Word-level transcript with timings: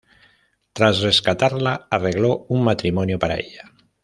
Tras 0.73 1.01
rescatarla, 1.01 1.87
arregló 1.91 2.47
un 2.49 2.63
matrimonio 2.63 3.19
para 3.19 3.35
ella. 3.37 3.71